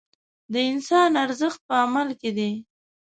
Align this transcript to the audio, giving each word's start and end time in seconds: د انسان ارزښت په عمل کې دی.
د 0.53 0.55
انسان 0.71 1.11
ارزښت 1.25 1.59
په 1.67 1.75
عمل 1.83 2.09
کې 2.19 2.29
دی. 2.37 2.51